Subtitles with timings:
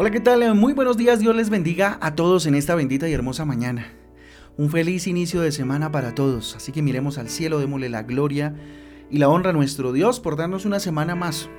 [0.00, 0.54] Hola, ¿qué tal?
[0.54, 3.92] Muy buenos días, Dios les bendiga a todos en esta bendita y hermosa mañana.
[4.56, 8.54] Un feliz inicio de semana para todos, así que miremos al cielo, démosle la gloria
[9.10, 11.50] y la honra a nuestro Dios por darnos una semana más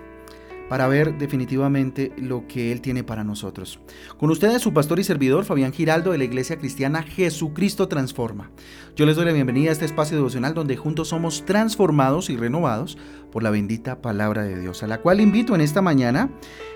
[0.72, 3.82] para ver definitivamente lo que Él tiene para nosotros.
[4.18, 8.52] Con ustedes su pastor y servidor Fabián Giraldo de la Iglesia Cristiana Jesucristo Transforma.
[8.96, 12.98] Yo les doy la bienvenida a este espacio devocional donde juntos somos transformados y renovados
[13.34, 16.30] por la bendita palabra de Dios, a la cual invito en esta mañana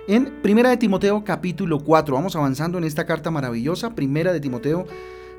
[0.10, 2.16] en Primera de Timoteo capítulo 4.
[2.16, 4.88] Vamos avanzando en esta carta maravillosa, Primera de Timoteo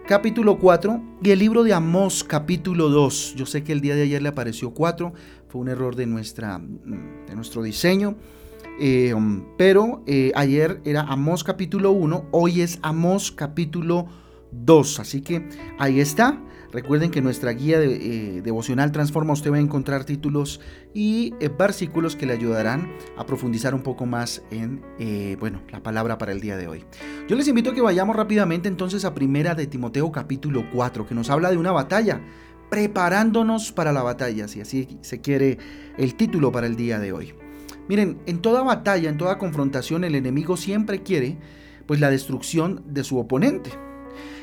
[0.08, 3.34] capítulo 4 y el libro de Amós capítulo 2.
[3.36, 5.12] Yo sé que el día de ayer le apareció 4,
[5.46, 8.16] fue un error de, nuestra, de nuestro diseño.
[8.78, 9.14] Eh,
[9.56, 14.06] pero eh, ayer era Amós capítulo 1, hoy es Amós capítulo
[14.52, 15.00] 2.
[15.00, 16.42] Así que ahí está.
[16.72, 17.94] Recuerden que nuestra guía de,
[18.36, 20.60] eh, devocional Transforma usted va a encontrar títulos
[20.92, 24.82] y eh, versículos que le ayudarán a profundizar un poco más en
[25.38, 26.84] bueno, la palabra para el día de hoy.
[27.28, 31.14] Yo les invito a que vayamos rápidamente entonces a Primera de Timoteo capítulo 4, que
[31.14, 32.20] nos habla de una batalla,
[32.68, 35.58] preparándonos para la batalla, si así se quiere
[35.96, 37.45] el título para el día de hoy.
[37.88, 41.38] Miren, en toda batalla, en toda confrontación, el enemigo siempre quiere
[41.86, 43.70] pues la destrucción de su oponente.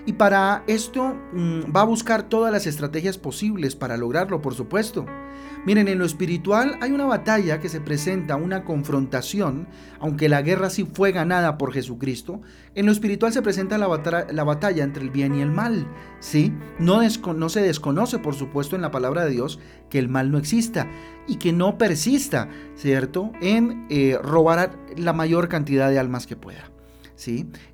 [0.05, 5.05] Y para esto mm, va a buscar todas las estrategias posibles para lograrlo, por supuesto.
[5.65, 9.67] Miren, en lo espiritual hay una batalla que se presenta, una confrontación,
[10.01, 12.41] aunque la guerra sí fue ganada por Jesucristo,
[12.75, 15.87] en lo espiritual se presenta la, batalla, entre el bien y el mal,
[16.19, 16.53] ¿sí?
[16.79, 16.99] No,
[17.49, 19.59] se desconoce, por supuesto, en la palabra de Dios
[19.89, 20.85] que el mal no exista
[21.27, 26.72] y que no persista, ¿cierto?, en eh, robar la mayor cantidad de almas que pueda.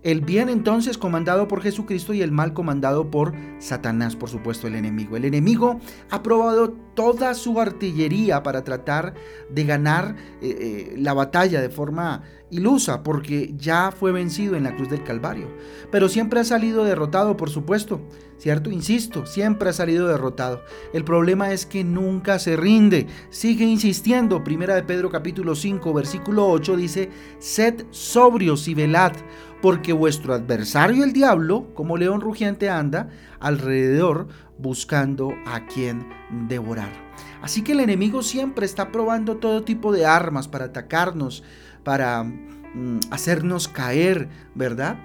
[0.04, 4.76] El bien entonces comandado por Jesucristo y el mal comandado por Satanás, por supuesto, el
[4.76, 5.18] enemigo.
[5.18, 9.14] El enemigo ha probado toda su artillería para tratar
[9.50, 14.76] de ganar eh, eh, la batalla de forma ilusa, porque ya fue vencido en la
[14.76, 15.48] cruz del Calvario.
[15.92, 18.02] Pero siempre ha salido derrotado, por supuesto,
[18.38, 18.72] ¿cierto?
[18.72, 20.64] Insisto, siempre ha salido derrotado.
[20.94, 24.44] El problema es que nunca se rinde, sigue insistiendo.
[24.44, 27.10] Primera de Pedro capítulo 5, versículo 8 dice,
[27.40, 29.14] sed sobrios y velad,
[29.62, 33.10] porque vuestro adversario el diablo, como león rugiente anda,
[33.40, 34.28] alrededor
[34.58, 36.08] buscando a quien
[36.48, 36.90] devorar.
[37.42, 41.44] Así que el enemigo siempre está probando todo tipo de armas para atacarnos,
[41.84, 44.98] para mm, hacernos caer, ¿verdad?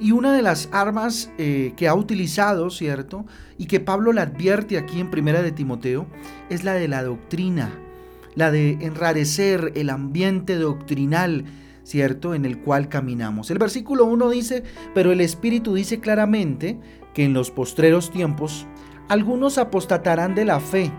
[0.00, 3.26] Y una de las armas eh, que ha utilizado, ¿cierto?
[3.58, 6.06] Y que Pablo le advierte aquí en Primera de Timoteo,
[6.48, 7.70] es la de la doctrina,
[8.34, 11.44] la de enrarecer el ambiente doctrinal,
[11.84, 12.34] ¿cierto?
[12.34, 13.50] En el cual caminamos.
[13.50, 14.62] El versículo 1 dice,
[14.94, 16.78] pero el Espíritu dice claramente
[17.14, 18.66] que en los postreros tiempos
[19.08, 20.90] algunos apostatarán de la fe,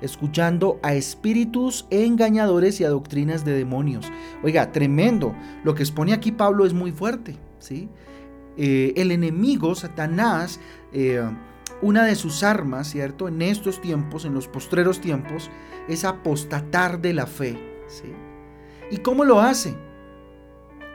[0.00, 4.10] escuchando a espíritus engañadores y a doctrinas de demonios.
[4.42, 5.34] Oiga, tremendo.
[5.64, 7.88] Lo que expone aquí Pablo es muy fuerte, ¿sí?
[8.56, 10.60] Eh, el enemigo, Satanás,
[10.92, 11.22] eh,
[11.80, 13.28] una de sus armas, ¿cierto?
[13.28, 15.50] En estos tiempos, en los postreros tiempos,
[15.88, 18.12] es apostatar de la fe, ¿sí?
[18.90, 19.74] ¿Y cómo lo hace?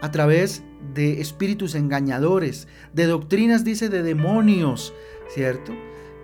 [0.01, 0.63] A través
[0.93, 4.93] de espíritus engañadores, de doctrinas, dice, de demonios,
[5.29, 5.73] ¿cierto?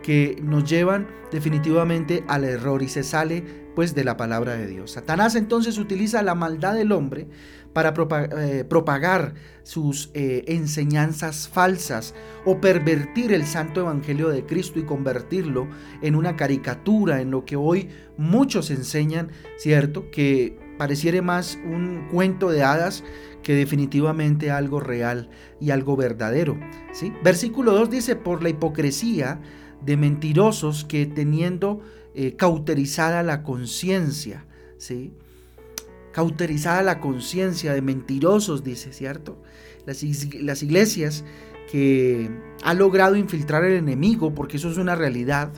[0.04, 4.92] Que nos llevan definitivamente al error y se sale pues de la palabra de Dios.
[4.92, 7.28] Satanás entonces utiliza la maldad del hombre
[7.74, 7.94] para
[8.38, 9.34] eh, propagar
[9.64, 12.14] sus eh, enseñanzas falsas
[12.46, 15.68] o pervertir el santo evangelio de Cristo y convertirlo
[16.02, 20.12] en una caricatura, en lo que hoy muchos enseñan, ¿cierto?
[20.12, 23.04] Que pareciera más un cuento de hadas
[23.44, 25.30] que definitivamente algo real
[25.60, 26.58] y algo verdadero.
[26.94, 27.14] ¿sí?
[27.24, 29.40] Versículo 2 dice, por la hipocresía
[29.86, 31.82] de mentirosos que teniendo
[32.16, 34.46] eh, cauterizada la conciencia,
[34.78, 35.14] ¿sí?
[36.12, 39.42] cauterizada la conciencia de mentirosos, dice, ¿cierto?
[39.86, 40.04] Las,
[40.36, 41.26] las iglesias
[41.72, 42.30] que
[42.64, 45.52] ha logrado infiltrar el enemigo, porque eso es una realidad,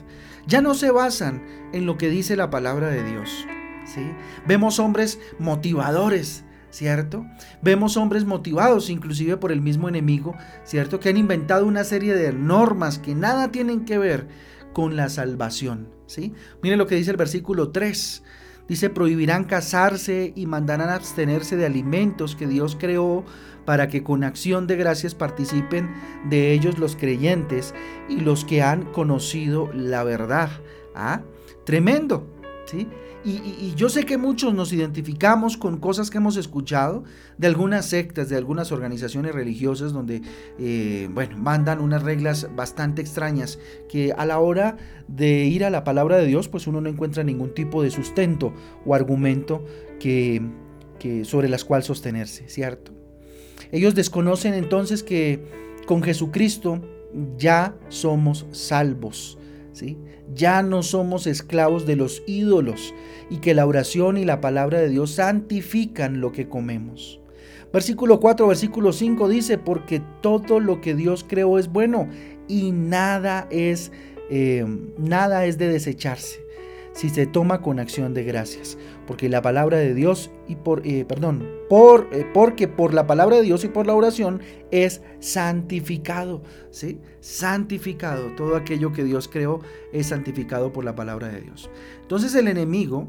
[0.46, 3.46] ya no se basan en lo que dice la palabra de Dios.
[3.86, 4.12] ¿Sí?
[4.46, 7.24] Vemos hombres motivadores, ¿cierto?
[7.62, 11.00] Vemos hombres motivados inclusive por el mismo enemigo, ¿cierto?
[11.00, 14.28] Que han inventado una serie de normas que nada tienen que ver
[14.72, 16.34] con la salvación, ¿sí?
[16.62, 18.22] Miren lo que dice el versículo 3.
[18.68, 23.24] Dice, prohibirán casarse y mandarán abstenerse de alimentos que Dios creó
[23.64, 25.94] para que con acción de gracias participen
[26.28, 27.74] de ellos los creyentes
[28.08, 30.50] y los que han conocido la verdad.
[30.94, 31.22] ¿Ah?
[31.64, 32.26] Tremendo,
[32.64, 32.88] ¿sí?
[33.26, 37.02] Y, yo sé que muchos nos identificamos con cosas que hemos escuchado
[37.38, 40.22] de algunas sectas, de algunas organizaciones religiosas donde,
[40.60, 43.58] eh, bueno, mandan unas reglas bastante extrañas
[43.88, 44.76] que a la hora
[45.08, 48.54] de ir a la palabra de Dios, pues uno no encuentra ningún tipo de sustento
[48.84, 49.64] o argumento
[49.98, 50.40] que,
[51.00, 52.92] que sobre las cuales sostenerse, ¿cierto?
[53.72, 55.42] Ellos desconocen entonces que
[55.86, 56.80] con Jesucristo
[57.36, 59.36] ya somos salvos.
[60.34, 62.94] Ya no somos esclavos de los ídolos
[63.30, 67.20] y que la oración y la palabra de Dios santifican lo que comemos.
[67.72, 72.08] Versículo 4, versículo 5 dice, porque todo lo que Dios creó es bueno
[72.48, 73.92] y nada es,
[74.30, 74.64] eh,
[74.98, 76.45] nada es de desecharse
[76.96, 81.04] si se toma con acción de gracias, porque la palabra de Dios y por, eh,
[81.04, 84.40] perdón, por, eh, porque por la palabra de Dios y por la oración
[84.70, 86.98] es santificado, ¿sí?
[87.20, 89.60] Santificado, todo aquello que Dios creó
[89.92, 91.70] es santificado por la palabra de Dios.
[92.00, 93.08] Entonces el enemigo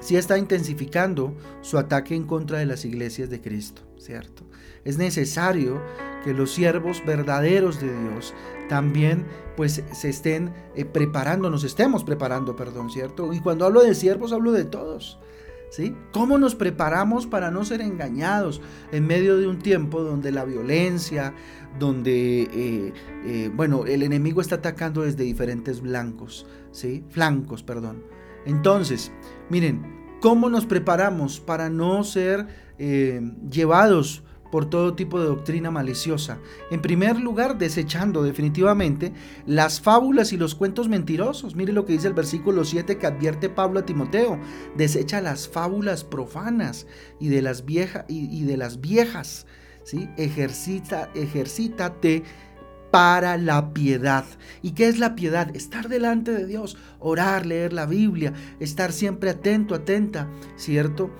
[0.00, 4.44] sí está intensificando su ataque en contra de las iglesias de Cristo, ¿cierto?
[4.84, 5.80] Es necesario
[6.26, 8.34] que los siervos verdaderos de Dios
[8.68, 9.26] también
[9.56, 13.32] pues se estén eh, preparando, nos estemos preparando, perdón, ¿cierto?
[13.32, 15.20] Y cuando hablo de siervos hablo de todos.
[15.68, 15.94] ¿Sí?
[16.12, 18.60] ¿Cómo nos preparamos para no ser engañados
[18.92, 21.34] en medio de un tiempo donde la violencia,
[21.78, 22.92] donde, eh,
[23.24, 27.04] eh, bueno, el enemigo está atacando desde diferentes blancos, ¿sí?
[27.10, 28.04] Flancos, perdón.
[28.46, 29.12] Entonces,
[29.50, 32.46] miren, ¿cómo nos preparamos para no ser
[32.78, 36.38] llevados por todo tipo de doctrina maliciosa.
[36.70, 39.12] En primer lugar, desechando definitivamente
[39.46, 41.54] las fábulas y los cuentos mentirosos.
[41.54, 44.38] Mire lo que dice el versículo 7 que advierte Pablo a Timoteo.
[44.76, 46.86] Desecha las fábulas profanas
[47.20, 49.46] y de las, viejas y, de las viejas.
[49.84, 50.08] ¿sí?
[50.16, 52.22] Ejercita, ejercítate
[52.90, 54.24] para la piedad.
[54.62, 55.54] ¿Y qué es la piedad?
[55.54, 61.10] Estar delante de Dios, orar, leer la Biblia, estar siempre atento, atenta, ¿cierto?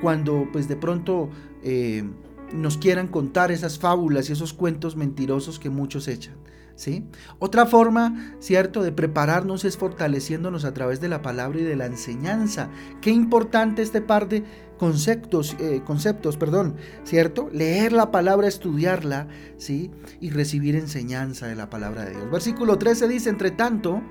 [0.00, 1.30] Cuando pues de pronto...
[1.62, 2.04] Eh,
[2.54, 6.34] nos quieran contar esas fábulas y esos cuentos mentirosos que muchos echan.
[6.74, 7.04] ¿sí?
[7.38, 11.86] Otra forma, ¿cierto?, de prepararnos es fortaleciéndonos a través de la palabra y de la
[11.86, 12.70] enseñanza.
[13.00, 14.44] Qué importante este par de
[14.78, 17.48] conceptos, eh, conceptos, perdón, ¿cierto?
[17.52, 19.90] Leer la palabra, estudiarla, ¿sí?
[20.20, 22.30] Y recibir enseñanza de la palabra de Dios.
[22.30, 24.02] Versículo 13 dice, entre tanto,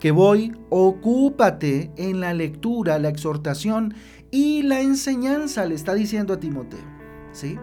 [0.00, 3.94] que voy, ocúpate en la lectura, la exhortación
[4.30, 6.80] y la enseñanza, le está diciendo a Timoteo,
[7.32, 7.58] ¿sí?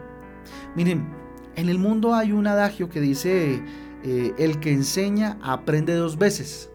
[0.75, 1.07] Miren,
[1.55, 3.61] en el mundo hay un adagio que dice,
[4.03, 6.69] eh, el que enseña aprende dos veces.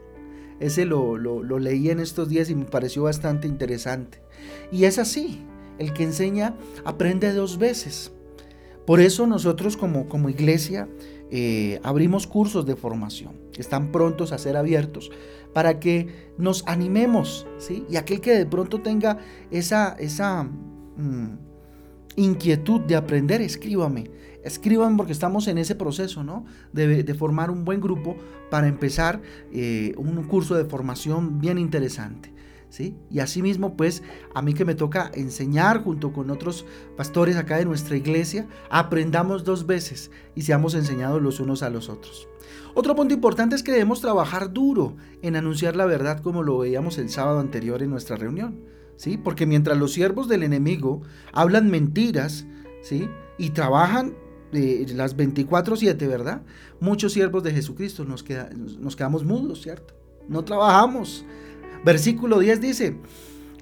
[0.61, 1.19] Ese lo,
[1.59, 4.23] leí en estos días y me pareció bastante interesante.
[4.71, 5.45] Y es así,
[5.79, 8.13] el que enseña aprende dos veces.
[8.87, 10.89] Por eso nosotros como, como iglesia
[11.31, 15.11] eh, abrimos cursos de formación están prontos a ser abiertos
[15.53, 16.09] para que
[16.39, 17.85] nos animemos, ¿sí?
[17.89, 19.19] Y aquel que de pronto tenga
[19.51, 21.39] esa, esa mm,
[22.17, 24.11] inquietud de aprender, escríbame.
[24.43, 26.45] Escriban porque estamos en ese proceso, ¿no?
[26.73, 28.17] De, formar un buen grupo
[28.51, 29.21] para empezar
[29.53, 32.33] eh, un curso de formación bien interesante.
[32.69, 32.97] ¿Sí?
[33.11, 34.03] Y asimismo, pues,
[34.35, 36.67] a mí que me toca enseñar junto con otros
[36.97, 41.89] pastores acá de nuestra iglesia, aprendamos dos veces y seamos enseñados los unos a los
[41.89, 42.29] otros.
[42.75, 46.99] Otro punto importante es que debemos trabajar duro en anunciar la verdad como lo veíamos
[46.99, 48.61] el sábado anterior en nuestra reunión.
[48.97, 49.17] ¿Sí?
[49.17, 51.03] Porque mientras los siervos del enemigo
[51.33, 52.47] hablan mentiras,
[52.83, 53.09] ¿sí?
[53.39, 54.15] Y trabajan
[54.53, 56.43] eh, las 24/7, ¿verdad?
[56.81, 58.25] Muchos siervos de Jesucristo nos,
[58.79, 59.95] nos quedamos mudos, ¿cierto?
[60.29, 61.25] No trabajamos.
[61.85, 62.99] Versículo 10 dice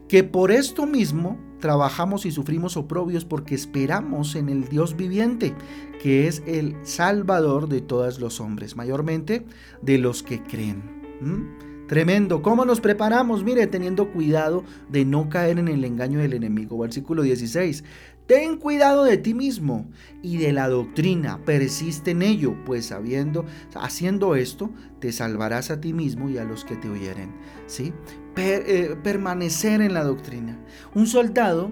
[0.09, 5.55] que por esto mismo trabajamos y sufrimos oprobios porque esperamos en el Dios viviente,
[6.03, 9.47] que es el Salvador de todos los hombres, mayormente
[9.81, 10.83] de los que creen.
[11.87, 12.41] Tremendo.
[12.41, 13.45] ¿Cómo nos preparamos?
[13.45, 16.79] Mire, teniendo cuidado de no caer en el engaño del enemigo.
[16.79, 17.85] Versículo 16.
[18.27, 19.87] Ten cuidado de ti mismo
[20.23, 25.93] y de la doctrina, persiste en ello, pues sabiendo, haciendo esto, te salvarás a ti
[25.93, 27.35] mismo y a los que te oyeren.
[27.67, 27.93] ¿sí?
[28.37, 30.59] Eh, permanecer en la doctrina.
[30.95, 31.71] Un soldado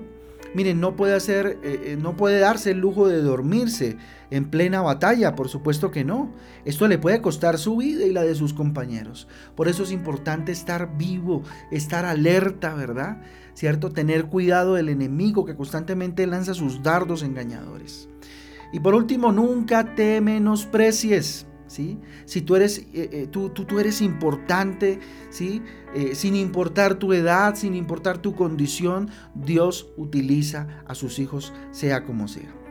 [0.55, 3.97] Miren, no puede hacer, eh, eh, no puede darse el lujo de dormirse
[4.31, 6.33] en plena batalla, por supuesto que no.
[6.65, 9.29] Esto le puede costar su vida y la de sus compañeros.
[9.57, 13.23] Por eso es importante estar vivo, estar alerta, ¿verdad?
[13.55, 13.93] ¿Cierto?
[13.93, 18.09] Tener cuidado del enemigo que constantemente lanza sus dardos engañadores.
[18.73, 21.47] Y por último, nunca te menosprecies.
[22.25, 24.99] Si tú eres, eh, eh, tú, tú, eres importante,
[25.31, 25.63] ¿sí?
[25.95, 32.05] Eh, sin importar tu edad, sin importar tu condición, Dios utiliza a sus hijos, sea
[32.05, 32.62] como sea.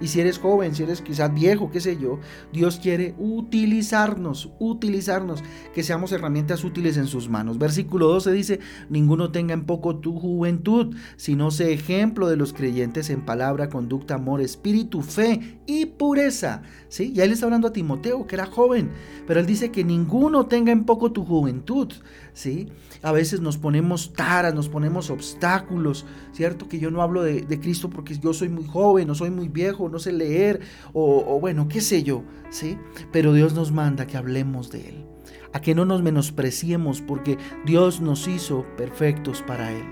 [0.00, 2.18] Y si eres joven, si eres quizás viejo, qué sé yo,
[2.52, 5.42] Dios quiere utilizarnos, utilizarnos,
[5.74, 7.58] que seamos herramientas útiles en sus manos.
[7.58, 13.10] Versículo 12 dice, ninguno tenga en poco tu juventud, sino sea ejemplo de los creyentes
[13.10, 16.62] en palabra, conducta, amor, espíritu, fe y pureza.
[16.88, 17.12] ¿Sí?
[17.12, 18.90] Ya él está hablando a Timoteo, que era joven,
[19.26, 21.92] pero él dice que ninguno tenga en poco tu juventud.
[22.34, 22.68] ¿Sí?
[23.02, 26.66] A veces nos ponemos taras, nos ponemos obstáculos, ¿cierto?
[26.66, 29.88] Que yo no hablo de, Cristo porque yo soy muy joven o soy muy viejo,
[29.90, 30.60] no sé leer,
[30.94, 32.78] o, bueno, qué sé yo, ¿sí?
[33.12, 35.04] Pero Dios nos manda que hablemos de Él,
[35.52, 37.36] a que no nos menospreciemos porque
[37.66, 39.84] Dios nos hizo perfectos para Él.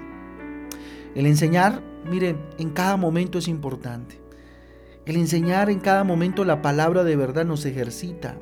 [1.15, 4.21] El enseñar, mire, en cada momento es importante.
[5.07, 8.39] El enseñar en cada momento la palabra de verdad nos ejercita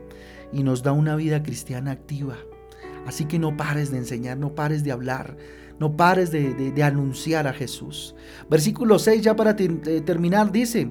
[0.53, 2.37] y nos da una vida cristiana activa.
[3.07, 5.37] Así que no pares de enseñar, no pares de hablar,
[5.79, 8.15] no pares de, anunciar a Jesús.
[8.51, 10.91] Versículo 6, ya para eh, terminar, dice,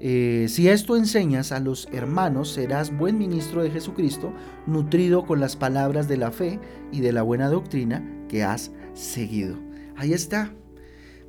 [0.00, 4.32] eh, si esto enseñas a los hermanos, serás buen ministro de Jesucristo,
[4.66, 6.58] nutrido con las palabras de la fe
[6.90, 9.56] y de la buena doctrina que has seguido.
[9.96, 10.52] Ahí está.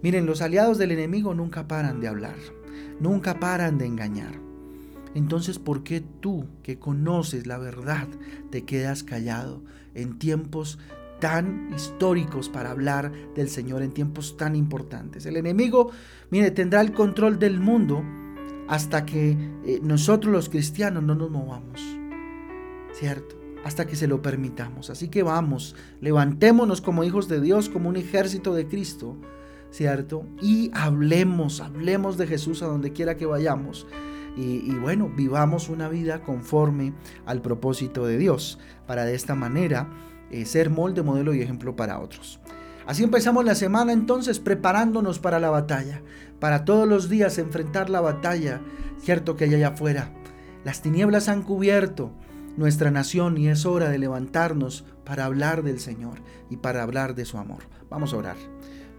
[0.01, 2.35] Miren, los aliados del enemigo nunca paran de hablar,
[2.99, 4.52] nunca paran de engañar.
[5.15, 8.07] Entonces, ¿por qué tú que conoces la verdad
[8.49, 9.61] te quedas callado
[9.93, 10.79] en tiempos
[11.19, 15.25] tan históricos para hablar del Señor, en tiempos tan importantes?
[15.25, 15.91] El enemigo,
[16.31, 18.03] mire, tendrá el control del mundo
[18.67, 21.81] hasta que eh, nosotros los cristianos no nos movamos,
[22.93, 23.35] ¿cierto?
[23.63, 24.89] Hasta que se lo permitamos.
[24.89, 29.15] Así que vamos, levantémonos como hijos de Dios, como un ejército de Cristo,
[29.69, 30.25] ¿cierto?
[30.41, 33.85] Y hablemos, hablemos de Jesús a donde quiera que vayamos
[34.35, 36.93] y, bueno, vivamos una vida conforme
[37.25, 39.89] al propósito de Dios, para de esta manera
[40.31, 42.39] eh, ser molde, modelo y ejemplo para otros.
[42.85, 46.01] Así empezamos la semana entonces preparándonos para la batalla,
[46.39, 48.61] para todos los días enfrentar la batalla,
[48.99, 50.11] cierto que hay allá afuera.
[50.65, 52.11] Las tinieblas han cubierto
[52.57, 57.25] nuestra nación y es hora de levantarnos para hablar del Señor y para hablar de
[57.25, 57.63] su amor.
[57.89, 58.37] Vamos a orar.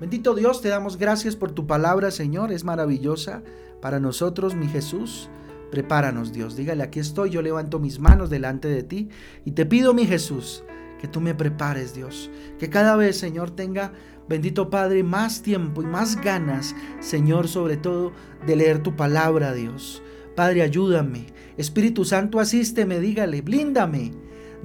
[0.00, 3.42] Bendito Dios, te damos gracias por tu palabra, Señor, es maravillosa
[3.80, 5.28] para nosotros, mi Jesús.
[5.70, 6.56] Prepáranos, Dios.
[6.56, 9.08] Dígale, aquí estoy, yo levanto mis manos delante de ti
[9.44, 10.64] y te pido, mi Jesús,
[11.00, 12.30] que tú me prepares, Dios.
[12.58, 13.92] Que cada vez, Señor, tenga,
[14.28, 18.12] bendito Padre, más tiempo y más ganas, Señor, sobre todo,
[18.46, 20.02] de leer tu palabra, Dios.
[20.34, 21.26] Padre, ayúdame.
[21.56, 24.12] Espíritu Santo, asísteme, dígale, blíndame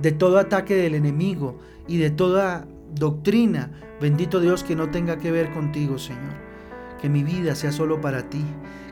[0.01, 5.31] de todo ataque del enemigo y de toda doctrina, bendito Dios, que no tenga que
[5.31, 6.34] ver contigo, Señor.
[7.01, 8.43] Que mi vida sea solo para ti.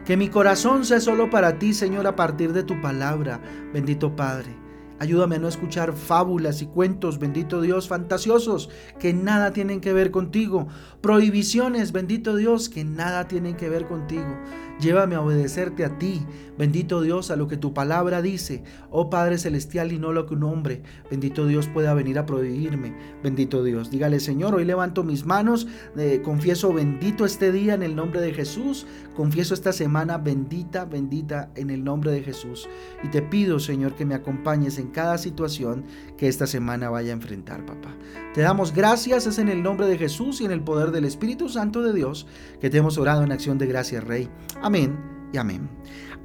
[0.05, 3.41] Que mi corazón sea solo para ti, Señor, a partir de tu palabra,
[3.73, 4.67] bendito Padre.
[4.99, 10.09] Ayúdame a no escuchar fábulas y cuentos, bendito Dios, fantasiosos, que nada tienen que ver
[10.09, 10.67] contigo.
[11.01, 14.39] Prohibiciones, bendito Dios, que nada tienen que ver contigo.
[14.79, 16.21] Llévame a obedecerte a ti,
[16.57, 18.63] bendito Dios, a lo que tu palabra dice.
[18.91, 22.95] Oh Padre Celestial, y no lo que un hombre, bendito Dios, pueda venir a prohibirme.
[23.23, 23.89] Bendito Dios.
[23.89, 25.67] Dígale, Señor, hoy levanto mis manos,
[25.97, 28.85] eh, confieso bendito este día en el nombre de Jesús.
[29.15, 32.69] Confieso esta semana bendita, bendita en el nombre de Jesús.
[33.03, 35.85] Y te pido, Señor, que me acompañes en cada situación
[36.17, 37.95] que esta semana vaya a enfrentar, papá.
[38.35, 41.49] Te damos gracias, es en el nombre de Jesús y en el poder del Espíritu
[41.49, 42.27] Santo de Dios
[42.61, 44.29] que te hemos orado en acción de gracias, Rey.
[44.67, 44.99] Amén
[45.31, 45.69] y amén.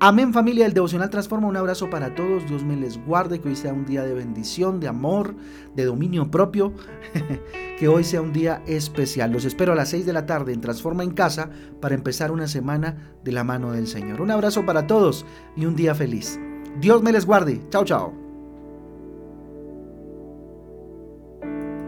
[0.00, 1.46] Amén familia, el devocional transforma.
[1.46, 2.44] Un abrazo para todos.
[2.48, 5.36] Dios me les guarde, que hoy sea un día de bendición, de amor,
[5.76, 6.72] de dominio propio.
[7.78, 9.30] que hoy sea un día especial.
[9.30, 12.48] Los espero a las 6 de la tarde en Transforma en Casa para empezar una
[12.48, 14.20] semana de la mano del Señor.
[14.20, 15.24] Un abrazo para todos
[15.56, 16.40] y un día feliz.
[16.80, 17.60] Dios me les guarde.
[17.70, 18.21] Chao, chao.